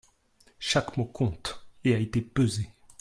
Chaque 0.57 0.97
mot 0.97 1.05
compte 1.05 1.63
et 1.83 1.93
a 1.93 1.99
été 1.99 2.21
pesé. 2.23 2.71